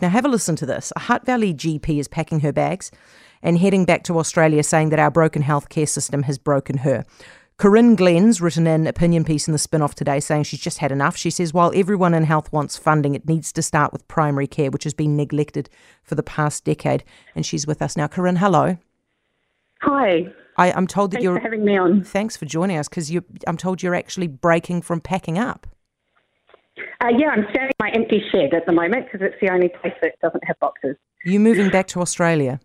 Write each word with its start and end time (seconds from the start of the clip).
Now, 0.00 0.10
have 0.10 0.26
a 0.26 0.28
listen 0.28 0.56
to 0.56 0.66
this. 0.66 0.92
A 0.94 1.00
Hutt 1.00 1.24
Valley 1.24 1.54
GP 1.54 1.98
is 1.98 2.06
packing 2.06 2.40
her 2.40 2.52
bags 2.52 2.90
and 3.42 3.58
heading 3.58 3.86
back 3.86 4.02
to 4.04 4.18
Australia, 4.18 4.62
saying 4.62 4.90
that 4.90 4.98
our 4.98 5.10
broken 5.10 5.42
healthcare 5.42 5.88
system 5.88 6.24
has 6.24 6.36
broken 6.36 6.78
her. 6.78 7.06
Corinne 7.56 7.96
Glenn's 7.96 8.42
written 8.42 8.66
an 8.66 8.86
opinion 8.86 9.24
piece 9.24 9.48
in 9.48 9.52
the 9.52 9.58
Spinoff 9.58 9.94
today 9.94 10.20
saying 10.20 10.42
she's 10.42 10.60
just 10.60 10.78
had 10.78 10.92
enough. 10.92 11.16
She 11.16 11.30
says, 11.30 11.54
while 11.54 11.72
everyone 11.74 12.12
in 12.12 12.24
health 12.24 12.52
wants 12.52 12.76
funding, 12.76 13.14
it 13.14 13.26
needs 13.26 13.50
to 13.52 13.62
start 13.62 13.94
with 13.94 14.06
primary 14.08 14.46
care, 14.46 14.70
which 14.70 14.84
has 14.84 14.92
been 14.92 15.16
neglected 15.16 15.70
for 16.02 16.14
the 16.14 16.22
past 16.22 16.66
decade. 16.66 17.02
And 17.34 17.46
she's 17.46 17.66
with 17.66 17.80
us 17.80 17.96
now. 17.96 18.06
Corinne, 18.06 18.36
hello. 18.36 18.76
Hi. 19.80 20.26
I, 20.58 20.68
am 20.76 20.86
told 20.86 21.12
that 21.12 21.16
thanks 21.16 21.24
you're. 21.24 21.36
for 21.36 21.42
having 21.42 21.64
me 21.64 21.78
on. 21.78 22.04
Thanks 22.04 22.36
for 22.36 22.44
joining 22.44 22.76
us 22.76 22.88
because 22.88 23.10
I'm 23.46 23.56
told 23.56 23.82
you're 23.82 23.94
actually 23.94 24.28
breaking 24.28 24.82
from 24.82 25.00
packing 25.00 25.38
up. 25.38 25.66
Uh, 27.02 27.08
yeah, 27.16 27.28
I'm 27.28 27.44
standing 27.50 27.72
in 27.78 27.80
my 27.80 27.90
empty 27.90 28.22
shed 28.32 28.54
at 28.54 28.64
the 28.66 28.72
moment 28.72 29.06
because 29.06 29.26
it's 29.26 29.40
the 29.40 29.52
only 29.52 29.68
place 29.68 29.94
that 30.02 30.14
doesn't 30.22 30.44
have 30.44 30.58
boxes. 30.60 30.96
You 31.24 31.40
moving 31.40 31.70
back 31.70 31.86
to 31.88 32.00
Australia? 32.00 32.60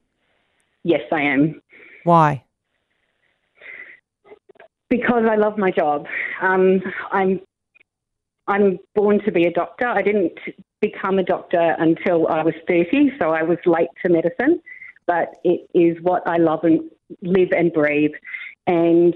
Yes, 0.84 1.02
I 1.12 1.21
am. 1.21 1.62
Why? 2.04 2.44
Because 4.90 5.23
I 5.30 5.35
love 5.35 5.57
my 5.57 5.71
job. 5.71 6.05
Um, 6.41 6.81
I'm 7.12 7.40
I'm 8.48 8.80
born 8.95 9.23
to 9.23 9.31
be 9.31 9.45
a 9.45 9.52
doctor. 9.52 9.88
I 9.88 10.02
didn't 10.02 10.38
become 10.82 11.20
a 11.20 11.23
doctor 11.23 11.76
until 11.77 12.27
I 12.27 12.43
was 12.43 12.55
30, 12.68 13.12
so 13.20 13.29
I 13.32 13.43
was 13.43 13.57
late 13.66 13.90
to 14.04 14.09
medicine. 14.09 14.62
But 15.07 15.35
it 15.43 15.70
is 15.73 15.98
what 16.02 16.27
I 16.27 16.38
love 16.38 16.63
and 16.63 16.82
live 17.21 17.49
and 17.55 17.71
breathe. 17.71 18.12
And 18.68 19.13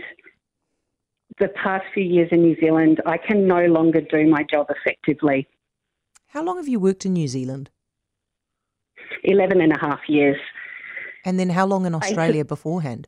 the 1.40 1.50
past 1.50 1.86
few 1.94 2.04
years 2.04 2.30
in 2.32 2.42
New 2.42 2.56
Zealand, 2.60 3.02
I 3.06 3.18
can 3.18 3.48
no 3.48 3.66
longer 3.66 4.02
do 4.02 4.28
my 4.28 4.44
job 4.44 4.68
effectively. 4.70 5.48
How 6.28 6.44
long 6.44 6.58
have 6.58 6.68
you 6.68 6.80
worked 6.80 7.06
in 7.06 7.14
New 7.14 7.28
Zealand? 7.28 7.70
11 9.24 9.62
and 9.62 9.72
a 9.72 9.80
half 9.80 10.00
years. 10.08 10.38
And 11.24 11.40
then 11.40 11.50
how 11.50 11.66
long 11.66 11.86
in 11.86 11.96
Australia 11.96 12.46
beforehand? 12.46 13.08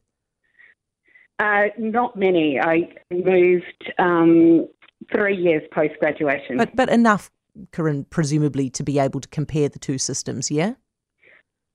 Uh, 1.40 1.66
not 1.78 2.16
many. 2.16 2.60
I 2.60 2.90
moved 3.12 3.94
um, 4.00 4.68
three 5.14 5.38
years 5.38 5.62
post 5.72 5.94
graduation. 6.00 6.58
But 6.58 6.76
but 6.76 6.90
enough, 6.90 7.30
Corinne, 7.72 8.06
presumably 8.06 8.70
to 8.72 8.84
be 8.84 8.98
able 8.98 9.20
to 9.22 9.28
compare 9.28 9.70
the 9.70 9.78
two 9.78 10.00
systems, 10.00 10.50
yeah? 10.50 10.74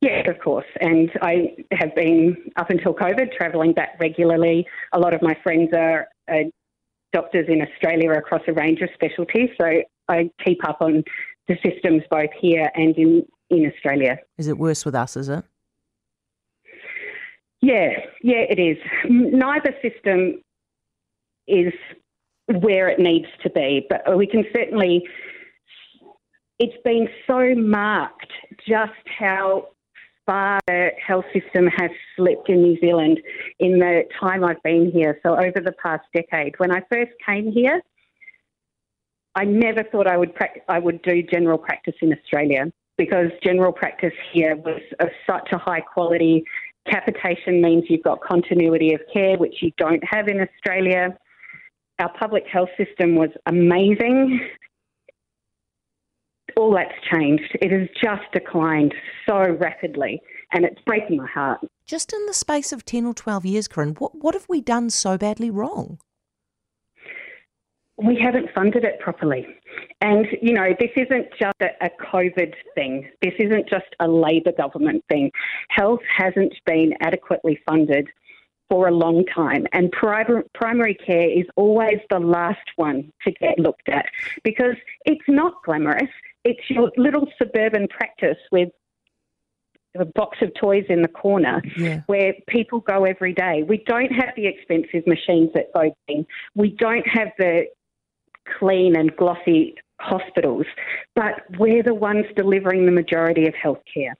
Yes, 0.00 0.26
of 0.28 0.40
course. 0.40 0.66
And 0.80 1.12
I 1.22 1.54
have 1.70 1.94
been 1.94 2.36
up 2.56 2.70
until 2.70 2.92
COVID 2.92 3.36
travelling 3.36 3.72
back 3.72 3.90
regularly. 4.00 4.66
A 4.92 4.98
lot 4.98 5.14
of 5.14 5.22
my 5.22 5.36
friends 5.44 5.70
are 5.72 6.08
uh, 6.30 6.44
doctors 7.12 7.46
in 7.48 7.62
Australia 7.62 8.12
across 8.12 8.42
a 8.48 8.52
range 8.52 8.80
of 8.80 8.88
specialties, 8.94 9.50
so 9.60 9.82
I 10.08 10.30
keep 10.44 10.66
up 10.68 10.78
on 10.80 11.04
the 11.48 11.56
systems 11.64 12.02
both 12.10 12.30
here 12.40 12.70
and 12.74 12.96
in 12.96 13.26
in 13.50 13.70
Australia. 13.70 14.18
Is 14.38 14.48
it 14.48 14.56
worse 14.56 14.84
with 14.84 14.94
us? 14.94 15.16
Is 15.16 15.28
it? 15.28 15.44
Yeah, 17.60 17.90
yeah, 18.22 18.44
it 18.48 18.58
is. 18.58 18.78
Neither 19.08 19.74
system 19.82 20.42
is 21.46 21.72
where 22.46 22.88
it 22.88 22.98
needs 22.98 23.26
to 23.42 23.50
be, 23.50 23.86
but 23.88 24.16
we 24.16 24.26
can 24.26 24.44
certainly. 24.52 25.02
It's 26.58 26.80
been 26.84 27.08
so 27.26 27.54
marked 27.56 28.32
just 28.68 28.92
how 29.18 29.68
far 30.26 30.60
the 30.66 30.90
health 31.04 31.24
system 31.32 31.66
has 31.66 31.90
slipped 32.16 32.48
in 32.48 32.62
New 32.62 32.78
Zealand 32.80 33.20
in 33.58 33.78
the 33.78 34.02
time 34.20 34.44
I've 34.44 34.62
been 34.62 34.90
here. 34.92 35.20
So, 35.22 35.34
over 35.34 35.60
the 35.64 35.74
past 35.82 36.04
decade, 36.14 36.54
when 36.58 36.70
I 36.70 36.80
first 36.90 37.12
came 37.26 37.50
here, 37.52 37.80
I 39.34 39.44
never 39.44 39.82
thought 39.84 40.06
I 40.06 40.16
would 40.16 40.34
pra- 40.34 40.60
I 40.68 40.78
would 40.78 41.02
do 41.02 41.22
general 41.22 41.58
practice 41.58 41.94
in 42.02 42.12
Australia 42.12 42.72
because 42.98 43.30
general 43.42 43.72
practice 43.72 44.12
here 44.32 44.56
was 44.56 44.80
of 45.00 45.08
such 45.26 45.48
a 45.52 45.58
high 45.58 45.80
quality 45.80 46.44
Capitation 46.90 47.62
means 47.62 47.84
you've 47.88 48.02
got 48.02 48.20
continuity 48.20 48.92
of 48.92 49.00
care, 49.12 49.36
which 49.36 49.62
you 49.62 49.70
don't 49.78 50.02
have 50.10 50.26
in 50.26 50.40
Australia. 50.40 51.16
Our 52.00 52.12
public 52.18 52.44
health 52.52 52.70
system 52.76 53.14
was 53.14 53.30
amazing. 53.46 54.40
All 56.56 56.74
that's 56.74 56.94
changed. 57.10 57.56
It 57.60 57.72
has 57.72 57.88
just 58.02 58.30
declined 58.32 58.94
so 59.28 59.56
rapidly, 59.60 60.20
and 60.52 60.64
it's 60.64 60.80
breaking 60.86 61.16
my 61.16 61.26
heart. 61.26 61.60
Just 61.86 62.12
in 62.12 62.26
the 62.26 62.34
space 62.34 62.72
of 62.72 62.84
10 62.84 63.06
or 63.06 63.14
12 63.14 63.44
years, 63.44 63.68
Corinne, 63.68 63.94
what, 63.98 64.14
what 64.14 64.34
have 64.34 64.46
we 64.48 64.60
done 64.60 64.90
so 64.90 65.18
badly 65.18 65.50
wrong? 65.50 65.98
we 68.04 68.18
haven't 68.18 68.48
funded 68.54 68.84
it 68.84 68.98
properly. 69.00 69.46
And, 70.00 70.26
you 70.40 70.54
know, 70.54 70.74
this 70.78 70.90
isn't 70.96 71.28
just 71.38 71.56
a, 71.60 71.90
COVID 72.12 72.54
thing. 72.74 73.08
This 73.20 73.34
isn't 73.38 73.68
just 73.68 73.94
a 74.00 74.08
Labor 74.08 74.52
government 74.52 75.04
thing. 75.08 75.30
Health 75.68 76.00
hasn't 76.16 76.54
been 76.66 76.94
adequately 77.00 77.60
funded 77.66 78.08
for 78.68 78.88
a 78.88 78.90
long 78.90 79.24
time. 79.26 79.66
And 79.72 79.92
pri- 79.92 80.24
primary 80.54 80.94
care 80.94 81.30
is 81.30 81.46
always 81.56 81.98
the 82.10 82.18
last 82.18 82.66
one 82.76 83.12
to 83.24 83.32
get 83.32 83.58
looked 83.58 83.88
at 83.88 84.06
because 84.42 84.76
it's 85.04 85.24
not 85.28 85.62
glamorous. 85.64 86.10
It's 86.44 86.68
your 86.68 86.90
little 86.96 87.26
suburban 87.38 87.88
practice 87.88 88.38
with 88.50 88.70
a 89.98 90.04
box 90.04 90.38
of 90.40 90.50
toys 90.58 90.84
in 90.88 91.02
the 91.02 91.08
corner 91.08 91.60
yeah. 91.76 92.00
where 92.06 92.34
people 92.48 92.80
go 92.80 93.04
every 93.04 93.34
day. 93.34 93.62
We 93.68 93.84
don't 93.86 94.10
have 94.10 94.30
the 94.36 94.46
expensive 94.46 95.06
machines 95.06 95.50
that 95.54 95.72
go 95.74 95.94
in. 96.08 96.26
We 96.54 96.70
don't 96.70 97.06
have 97.06 97.28
the 97.38 97.64
clean 98.58 98.96
and 98.96 99.14
glossy 99.16 99.74
hospitals, 100.00 100.66
but 101.14 101.42
we're 101.58 101.82
the 101.82 101.94
ones 101.94 102.24
delivering 102.34 102.86
the 102.86 102.92
majority 102.92 103.46
of 103.46 103.54
healthcare. 103.54 104.14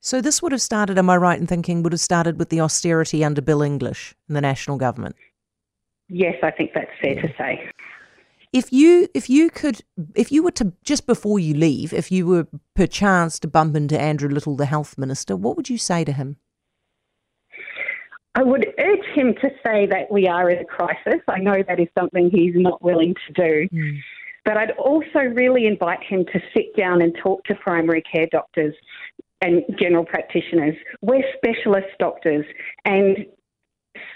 So 0.00 0.20
this 0.20 0.40
would 0.40 0.52
have 0.52 0.62
started, 0.62 0.96
am 0.96 1.10
I 1.10 1.16
right 1.16 1.38
in 1.38 1.46
thinking, 1.46 1.82
would 1.82 1.92
have 1.92 2.00
started 2.00 2.38
with 2.38 2.50
the 2.50 2.60
austerity 2.60 3.24
under 3.24 3.42
Bill 3.42 3.62
English 3.62 4.14
in 4.28 4.34
the 4.34 4.40
national 4.40 4.76
government? 4.78 5.16
Yes, 6.08 6.36
I 6.42 6.52
think 6.52 6.70
that's 6.74 6.90
fair 7.02 7.14
yeah. 7.14 7.22
to 7.22 7.28
say. 7.36 7.70
If 8.52 8.72
you 8.72 9.08
if 9.14 9.28
you 9.28 9.50
could 9.50 9.82
if 10.14 10.32
you 10.32 10.42
were 10.42 10.50
to 10.52 10.72
just 10.82 11.06
before 11.06 11.38
you 11.38 11.54
leave, 11.54 11.92
if 11.92 12.10
you 12.10 12.26
were 12.26 12.46
perchance 12.74 13.38
to 13.40 13.48
bump 13.48 13.76
into 13.76 13.98
Andrew 13.98 14.28
Little, 14.28 14.56
the 14.56 14.66
health 14.66 14.96
minister, 14.96 15.36
what 15.36 15.56
would 15.56 15.68
you 15.68 15.78
say 15.78 16.04
to 16.04 16.12
him? 16.12 16.36
I 18.34 18.42
would 18.42 18.66
urge 18.78 19.06
him 19.14 19.34
to 19.40 19.50
say 19.66 19.86
that 19.86 20.10
we 20.10 20.28
are 20.28 20.48
in 20.48 20.58
a 20.58 20.64
crisis. 20.64 21.20
I 21.28 21.40
know 21.40 21.62
that 21.66 21.80
is 21.80 21.88
something 21.98 22.30
he's 22.30 22.54
not 22.54 22.80
willing 22.82 23.14
to 23.26 23.32
do. 23.32 23.68
Mm. 23.74 23.98
But 24.44 24.56
I'd 24.56 24.70
also 24.72 25.18
really 25.18 25.66
invite 25.66 26.02
him 26.02 26.24
to 26.32 26.40
sit 26.56 26.74
down 26.76 27.02
and 27.02 27.14
talk 27.22 27.44
to 27.44 27.54
primary 27.56 28.02
care 28.02 28.28
doctors 28.30 28.74
and 29.40 29.62
general 29.78 30.04
practitioners. 30.04 30.76
We're 31.02 31.24
specialist 31.36 31.88
doctors, 31.98 32.46
and 32.84 33.26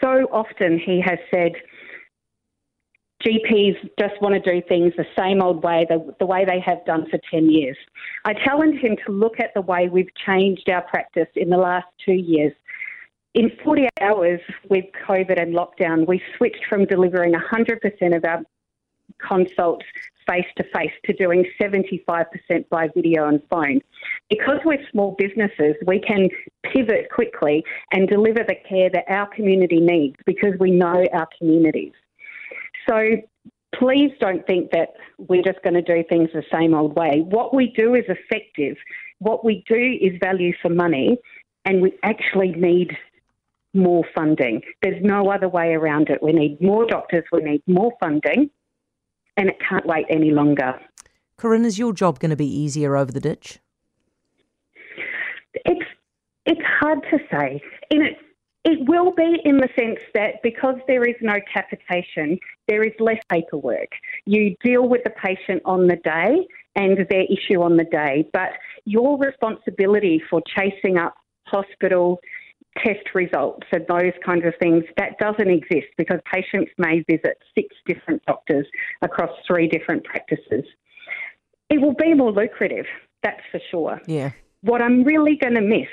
so 0.03 0.26
often 0.32 0.78
he 0.78 1.00
has 1.04 1.19
said, 1.32 1.53
GPs 3.25 3.77
just 3.99 4.21
want 4.21 4.34
to 4.34 4.41
do 4.41 4.60
things 4.69 4.93
the 4.97 5.06
same 5.16 5.41
old 5.43 5.62
way, 5.62 5.87
the, 5.88 6.15
the 6.19 6.27
way 6.27 6.44
they 6.44 6.60
have 6.60 6.84
done 6.84 7.09
for 7.10 7.19
10 7.31 7.50
years. 7.50 7.77
I 8.25 8.34
challenge 8.34 8.81
him 8.81 8.97
to 9.06 9.12
look 9.12 9.41
at 9.41 9.55
the 9.55 9.60
way 9.60 9.88
we've 9.88 10.12
changed 10.27 10.69
our 10.69 10.83
practice 10.83 11.28
in 11.37 11.50
the 11.50 11.56
last 11.56 11.87
two 12.05 12.12
years 12.12 12.53
in 13.34 13.50
48 13.65 13.88
hours 14.00 14.41
with 14.69 14.84
COVID 15.09 15.41
and 15.41 15.55
lockdown, 15.55 16.06
we 16.06 16.22
switched 16.37 16.65
from 16.69 16.84
delivering 16.84 17.33
100% 17.33 18.16
of 18.16 18.25
our 18.25 18.43
consults 19.19 19.87
face 20.27 20.47
to 20.56 20.65
face 20.75 20.93
to 21.04 21.12
doing 21.15 21.44
75% 21.60 22.27
by 22.69 22.89
video 22.94 23.28
and 23.28 23.41
phone. 23.50 23.81
Because 24.28 24.59
we're 24.65 24.84
small 24.91 25.16
businesses, 25.19 25.75
we 25.87 26.00
can 26.00 26.28
pivot 26.62 27.09
quickly 27.10 27.65
and 27.93 28.09
deliver 28.09 28.44
the 28.47 28.56
care 28.69 28.91
that 28.91 29.04
our 29.09 29.27
community 29.34 29.81
needs 29.81 30.16
because 30.27 30.54
we 30.60 30.71
know 30.71 31.04
our 31.12 31.28
communities. 31.39 31.93
So 32.88 33.16
please 33.75 34.10
don't 34.20 34.47
think 34.47 34.70
that 34.72 34.91
we're 35.19 35.43
just 35.43 35.62
going 35.62 35.75
to 35.75 35.82
do 35.82 36.04
things 36.09 36.28
the 36.32 36.43
same 36.53 36.75
old 36.75 36.94
way. 36.97 37.22
What 37.25 37.54
we 37.54 37.72
do 37.76 37.94
is 37.94 38.04
effective. 38.09 38.76
What 39.19 39.44
we 39.44 39.65
do 39.69 39.98
is 40.00 40.19
value 40.20 40.53
for 40.60 40.68
money, 40.68 41.18
and 41.65 41.80
we 41.80 41.92
actually 42.03 42.53
need 42.53 42.91
more 43.74 44.04
funding. 44.15 44.60
There's 44.83 45.03
no 45.03 45.30
other 45.30 45.48
way 45.48 45.72
around 45.72 46.10
it. 46.10 46.22
We 46.22 46.33
need 46.33 46.60
more 46.60 46.86
doctors, 46.86 47.24
we 47.33 47.41
need 47.42 47.62
more 47.66 47.92
funding, 48.01 48.51
and 49.36 49.48
it 49.48 49.56
can't 49.66 49.86
wait 49.86 50.06
any 50.10 50.30
longer. 50.30 50.78
Corinne, 51.36 51.65
is 51.65 51.78
your 51.78 51.92
job 51.92 52.18
going 52.18 52.30
to 52.30 52.36
be 52.36 52.47
easier 52.47 52.97
over 52.97 53.10
the 53.10 53.21
ditch? 53.21 53.59
It's 55.54 55.86
it's 56.45 56.60
hard 56.80 57.01
to 57.10 57.18
say. 57.30 57.62
In 57.91 58.03
it, 58.03 58.16
it 58.72 58.89
will 58.89 59.13
be 59.13 59.39
in 59.45 59.59
the 59.59 59.69
sense 59.78 59.98
that 60.15 60.42
because 60.42 60.77
there 60.86 61.04
is 61.04 61.16
no 61.21 61.34
capitation, 61.53 62.39
there 62.69 62.83
is 62.83 62.92
less 62.98 63.21
paperwork. 63.28 63.91
You 64.24 64.57
deal 64.65 64.89
with 64.89 65.03
the 65.04 65.10
patient 65.10 65.60
on 65.66 65.89
the 65.89 65.97
day 65.97 66.47
and 66.74 66.97
their 67.10 67.24
issue 67.24 67.60
on 67.60 67.77
the 67.77 67.84
day, 67.84 68.28
but 68.33 68.51
your 68.86 69.19
responsibility 69.19 70.22
for 70.30 70.41
chasing 70.57 70.97
up 70.97 71.15
hospital 71.47 72.19
test 72.78 73.15
results 73.15 73.66
and 73.72 73.84
those 73.89 74.15
kinds 74.24 74.47
of 74.47 74.54
things, 74.59 74.84
that 74.97 75.18
doesn't 75.18 75.51
exist 75.51 75.89
because 75.98 76.21
patients 76.33 76.71
may 76.78 77.04
visit 77.07 77.36
six 77.54 77.77
different 77.84 78.25
doctors 78.25 78.66
across 79.03 79.30
three 79.47 79.68
different 79.68 80.03
practices. 80.04 80.65
It 81.68 81.83
will 81.83 81.95
be 81.95 82.15
more 82.15 82.33
lucrative. 82.33 82.86
That's 83.22 83.42
for 83.51 83.60
sure. 83.71 84.01
Yeah. 84.07 84.30
What 84.63 84.80
I'm 84.80 85.04
really 85.04 85.36
going 85.36 85.54
to 85.57 85.60
miss 85.60 85.89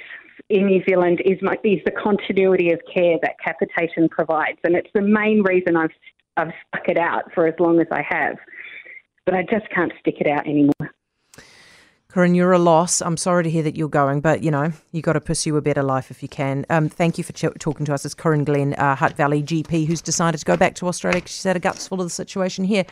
in 0.50 0.66
New 0.66 0.84
Zealand 0.88 1.22
is, 1.26 1.38
is 1.64 1.80
the 1.86 1.92
continuity 1.92 2.72
of 2.72 2.80
care 2.92 3.18
that 3.22 3.36
capitation 3.44 4.10
provides, 4.10 4.58
and 4.64 4.76
it's 4.76 4.90
the 4.94 5.02
main 5.02 5.44
reason 5.44 5.78
I've 5.78 5.92
I've 6.38 6.54
stuck 6.68 6.88
it 6.88 6.98
out 6.98 7.34
for 7.34 7.48
as 7.48 7.56
long 7.60 7.82
as 7.82 7.88
I 7.92 8.02
have. 8.08 8.38
But 9.26 9.36
I 9.36 9.44
just 9.44 9.70
can't 9.76 9.92
stick 10.00 10.16
it 10.20 10.28
out 10.28 10.48
anymore. 10.48 10.92
Corinne, 12.08 12.34
you're 12.34 12.54
a 12.54 12.60
loss. 12.60 13.02
I'm 13.02 13.18
sorry 13.18 13.44
to 13.44 13.52
hear 13.52 13.62
that 13.62 13.76
you're 13.76 13.88
going, 13.88 14.22
but 14.22 14.42
you 14.42 14.50
know 14.50 14.72
you've 14.92 15.04
got 15.04 15.14
to 15.14 15.22
pursue 15.22 15.56
a 15.58 15.62
better 15.62 15.84
life 15.84 16.10
if 16.10 16.24
you 16.24 16.30
can. 16.30 16.66
Um, 16.72 16.90
thank 16.90 17.20
you 17.20 17.24
for 17.24 17.34
ch- 17.34 17.60
talking 17.60 17.86
to 17.86 17.94
us. 17.94 18.04
It's 18.04 18.16
Corinne 18.16 18.46
Glenn, 18.46 18.74
uh, 18.74 18.96
Hutt 18.96 19.16
Valley 19.16 19.44
GP, 19.44 19.86
who's 19.86 20.02
decided 20.02 20.40
to 20.40 20.46
go 20.46 20.58
back 20.58 20.74
to 20.76 20.88
Australia 20.88 21.22
she's 21.26 21.44
had 21.44 21.56
a 21.56 21.60
guts 21.60 21.88
full 21.88 22.02
of 22.02 22.08
the 22.08 22.10
situation 22.10 22.64
here. 22.64 22.84